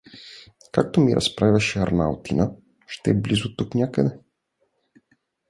[0.71, 2.51] —Както ми разправяше арнаутина,
[2.87, 4.19] ще е близо тук някъде!